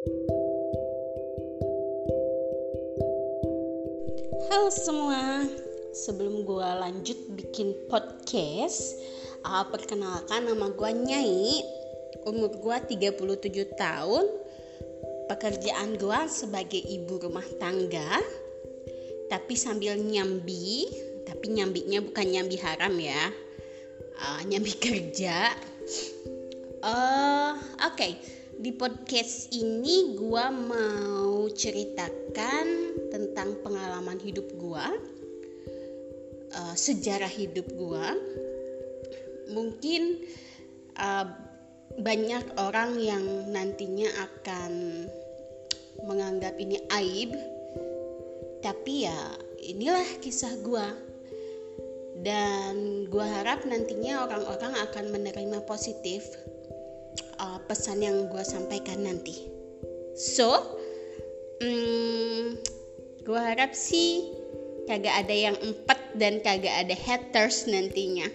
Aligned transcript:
Halo 0.00 0.16
semua, 4.72 5.44
sebelum 5.92 6.48
gue 6.48 6.64
lanjut 6.64 7.20
bikin 7.36 7.76
podcast 7.84 8.96
uh, 9.44 9.68
Perkenalkan 9.68 10.48
nama 10.48 10.72
gue 10.72 10.90
Nyai. 11.04 11.60
Umur 12.24 12.48
gue 12.48 12.96
37 12.96 13.76
tahun. 13.76 14.24
Pekerjaan 15.28 16.00
gue 16.00 16.20
sebagai 16.32 16.80
ibu 16.80 17.20
rumah 17.20 17.44
tangga. 17.60 18.24
Tapi 19.28 19.52
sambil 19.52 20.00
nyambi 20.00 20.88
Tapi 21.28 21.52
nyambinya 21.52 22.00
bukan 22.00 22.24
nyambi 22.24 22.56
haram 22.56 22.96
ya. 22.96 23.28
Uh, 24.16 24.48
Nyambi 24.48 24.72
kerja. 24.88 25.52
Uh, 26.80 27.52
Oke 27.84 28.16
okay 28.16 28.39
di 28.60 28.76
podcast 28.76 29.48
ini 29.56 30.12
gue 30.20 30.46
mau 30.52 31.48
ceritakan 31.48 32.92
tentang 33.08 33.56
pengalaman 33.64 34.20
hidup 34.20 34.52
gue, 34.52 34.86
uh, 36.52 36.76
sejarah 36.76 37.32
hidup 37.32 37.64
gue. 37.72 38.06
Mungkin 39.56 40.28
uh, 41.00 41.26
banyak 41.96 42.60
orang 42.60 43.00
yang 43.00 43.24
nantinya 43.48 44.12
akan 44.28 44.72
menganggap 46.04 46.60
ini 46.60 46.76
aib, 47.00 47.32
tapi 48.60 49.08
ya 49.08 49.18
inilah 49.64 50.20
kisah 50.20 50.52
gue. 50.60 50.86
Dan 52.20 53.08
gue 53.08 53.24
harap 53.24 53.64
nantinya 53.64 54.28
orang-orang 54.28 54.76
akan 54.84 55.04
menerima 55.08 55.64
positif 55.64 56.28
uh, 57.40 57.58
pesan 57.64 58.04
yang 58.04 58.28
gue 58.28 58.44
sampaikan 58.44 59.02
nanti. 59.02 59.48
So, 60.14 60.76
hmm, 61.64 62.60
gue 63.24 63.40
harap 63.40 63.72
sih 63.72 64.28
kagak 64.84 65.26
ada 65.26 65.34
yang 65.34 65.56
empat 65.58 65.98
dan 66.20 66.44
kagak 66.44 66.86
ada 66.86 66.94
haters 66.94 67.64
nantinya. 67.64 68.28